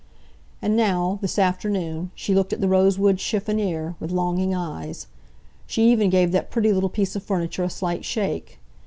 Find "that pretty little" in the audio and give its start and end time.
6.31-6.89